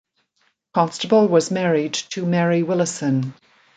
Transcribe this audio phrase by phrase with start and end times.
[0.73, 3.35] Constable was married to Mary Willison.